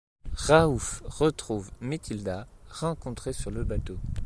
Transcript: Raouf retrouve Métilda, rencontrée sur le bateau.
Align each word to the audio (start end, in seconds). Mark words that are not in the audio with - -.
Raouf 0.33 1.03
retrouve 1.05 1.69
Métilda, 1.79 2.47
rencontrée 2.71 3.33
sur 3.33 3.51
le 3.51 3.63
bateau. 3.63 3.99